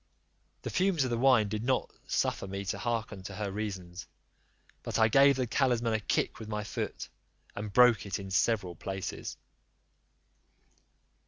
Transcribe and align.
The 0.63 0.71
fumes 0.71 1.03
of 1.03 1.11
the 1.11 1.17
wine 1.19 1.47
did 1.47 1.63
not 1.63 1.91
suffer 2.07 2.47
me 2.47 2.65
to 2.65 2.79
hearken 2.79 3.21
to 3.21 3.35
her 3.35 3.51
reasons; 3.51 4.07
but 4.81 4.97
I 4.97 5.07
gave 5.07 5.35
the 5.35 5.45
talisman 5.45 5.93
a 5.93 5.99
kick 5.99 6.39
with 6.39 6.49
my 6.49 6.63
foot, 6.63 7.07
and 7.55 7.71
broke 7.71 8.07
it 8.07 8.17
in 8.17 8.31
several 8.31 8.73
pieces. 8.73 9.37